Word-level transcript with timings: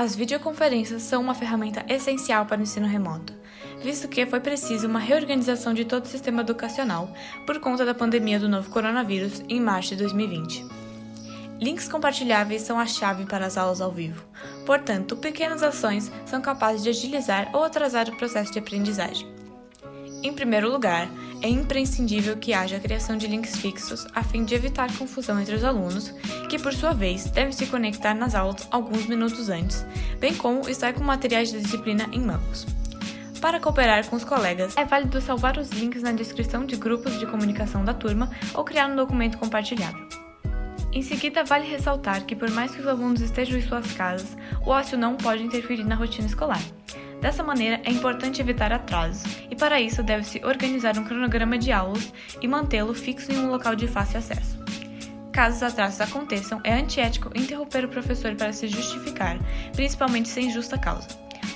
As 0.00 0.14
videoconferências 0.14 1.02
são 1.02 1.20
uma 1.20 1.34
ferramenta 1.34 1.84
essencial 1.88 2.46
para 2.46 2.60
o 2.60 2.62
ensino 2.62 2.86
remoto, 2.86 3.34
visto 3.82 4.06
que 4.06 4.24
foi 4.26 4.38
preciso 4.38 4.86
uma 4.86 5.00
reorganização 5.00 5.74
de 5.74 5.84
todo 5.84 6.04
o 6.04 6.08
sistema 6.08 6.42
educacional 6.42 7.12
por 7.44 7.58
conta 7.58 7.84
da 7.84 7.92
pandemia 7.92 8.38
do 8.38 8.48
novo 8.48 8.70
coronavírus 8.70 9.42
em 9.48 9.60
março 9.60 9.88
de 9.88 9.96
2020. 9.96 10.64
Links 11.60 11.88
compartilháveis 11.88 12.62
são 12.62 12.78
a 12.78 12.86
chave 12.86 13.26
para 13.26 13.44
as 13.44 13.56
aulas 13.56 13.80
ao 13.80 13.90
vivo, 13.90 14.24
portanto, 14.64 15.16
pequenas 15.16 15.64
ações 15.64 16.12
são 16.24 16.40
capazes 16.40 16.84
de 16.84 16.90
agilizar 16.90 17.50
ou 17.52 17.64
atrasar 17.64 18.08
o 18.08 18.16
processo 18.16 18.52
de 18.52 18.60
aprendizagem. 18.60 19.37
Em 20.22 20.32
primeiro 20.32 20.70
lugar, 20.70 21.08
é 21.40 21.48
imprescindível 21.48 22.36
que 22.36 22.52
haja 22.52 22.76
a 22.76 22.80
criação 22.80 23.16
de 23.16 23.28
links 23.28 23.56
fixos 23.56 24.06
a 24.14 24.24
fim 24.24 24.44
de 24.44 24.54
evitar 24.54 24.92
confusão 24.96 25.40
entre 25.40 25.54
os 25.54 25.62
alunos, 25.62 26.12
que 26.48 26.58
por 26.58 26.74
sua 26.74 26.92
vez 26.92 27.30
devem 27.30 27.52
se 27.52 27.66
conectar 27.66 28.14
nas 28.14 28.34
aulas 28.34 28.66
alguns 28.70 29.06
minutos 29.06 29.48
antes, 29.48 29.86
bem 30.18 30.34
como 30.34 30.68
estar 30.68 30.92
com 30.92 31.04
materiais 31.04 31.52
de 31.52 31.60
disciplina 31.60 32.08
em 32.12 32.20
mãos. 32.20 32.66
Para 33.40 33.60
cooperar 33.60 34.04
com 34.06 34.16
os 34.16 34.24
colegas, 34.24 34.76
é 34.76 34.84
válido 34.84 35.20
salvar 35.20 35.56
os 35.56 35.70
links 35.70 36.02
na 36.02 36.10
descrição 36.10 36.66
de 36.66 36.74
grupos 36.74 37.20
de 37.20 37.26
comunicação 37.26 37.84
da 37.84 37.94
turma 37.94 38.28
ou 38.52 38.64
criar 38.64 38.88
um 38.88 38.96
documento 38.96 39.38
compartilhável. 39.38 40.08
Em 40.92 41.02
seguida, 41.02 41.44
vale 41.44 41.68
ressaltar 41.68 42.24
que, 42.24 42.34
por 42.34 42.50
mais 42.50 42.72
que 42.72 42.80
os 42.80 42.88
alunos 42.88 43.20
estejam 43.20 43.56
em 43.56 43.62
suas 43.62 43.92
casas, 43.92 44.36
o 44.66 44.70
ócio 44.70 44.98
não 44.98 45.16
pode 45.16 45.44
interferir 45.44 45.84
na 45.84 45.94
rotina 45.94 46.26
escolar. 46.26 46.60
Dessa 47.20 47.42
maneira, 47.42 47.80
é 47.84 47.90
importante 47.90 48.40
evitar 48.40 48.72
atrasos, 48.72 49.24
e 49.50 49.56
para 49.56 49.80
isso 49.80 50.02
deve-se 50.02 50.40
organizar 50.44 50.96
um 50.96 51.04
cronograma 51.04 51.58
de 51.58 51.72
aulas 51.72 52.12
e 52.40 52.46
mantê-lo 52.46 52.94
fixo 52.94 53.32
em 53.32 53.38
um 53.38 53.50
local 53.50 53.74
de 53.74 53.88
fácil 53.88 54.18
acesso. 54.18 54.58
Caso 55.32 55.56
os 55.56 55.62
atrasos 55.62 56.00
aconteçam, 56.00 56.60
é 56.64 56.72
antiético 56.72 57.30
interromper 57.36 57.84
o 57.84 57.88
professor 57.88 58.34
para 58.34 58.52
se 58.52 58.68
justificar, 58.68 59.38
principalmente 59.72 60.28
sem 60.28 60.50
justa 60.50 60.78
causa. 60.78 61.08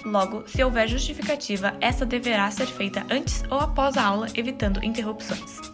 Logo, 0.05 0.45
se 0.47 0.63
houver 0.63 0.89
justificativa, 0.89 1.75
essa 1.81 2.05
deverá 2.05 2.51
ser 2.51 2.67
feita 2.67 3.07
antes 3.11 3.45
ou 3.51 3.59
após 3.59 3.97
a 3.97 4.05
aula, 4.05 4.27
evitando 4.35 4.85
interrupções. 4.85 5.72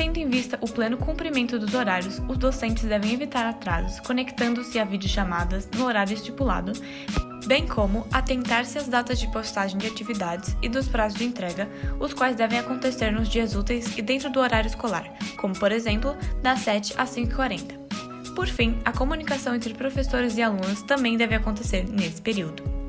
Tendo 0.00 0.16
em 0.16 0.30
vista 0.30 0.56
o 0.62 0.66
pleno 0.66 0.96
cumprimento 0.96 1.58
dos 1.58 1.74
horários, 1.74 2.22
os 2.26 2.38
docentes 2.38 2.84
devem 2.84 3.12
evitar 3.12 3.44
atrasos, 3.44 4.00
conectando-se 4.00 4.78
a 4.78 4.84
videochamadas 4.84 5.68
no 5.76 5.84
horário 5.84 6.14
estipulado, 6.14 6.72
bem 7.44 7.66
como 7.66 8.06
atentar-se 8.10 8.78
às 8.78 8.88
datas 8.88 9.20
de 9.20 9.30
postagem 9.30 9.76
de 9.76 9.86
atividades 9.86 10.56
e 10.62 10.70
dos 10.70 10.88
prazos 10.88 11.18
de 11.18 11.26
entrega, 11.26 11.68
os 12.00 12.14
quais 12.14 12.34
devem 12.34 12.58
acontecer 12.58 13.10
nos 13.10 13.28
dias 13.28 13.54
úteis 13.54 13.94
e 13.98 14.00
dentro 14.00 14.30
do 14.30 14.40
horário 14.40 14.68
escolar, 14.68 15.04
como 15.36 15.52
por 15.58 15.70
exemplo, 15.70 16.16
das 16.42 16.60
7 16.60 16.94
às 16.96 17.14
5h40. 17.14 18.34
Por 18.34 18.46
fim, 18.46 18.78
a 18.86 18.92
comunicação 18.92 19.54
entre 19.54 19.74
professores 19.74 20.34
e 20.38 20.42
alunos 20.42 20.80
também 20.80 21.18
deve 21.18 21.34
acontecer 21.34 21.86
nesse 21.86 22.22
período. 22.22 22.79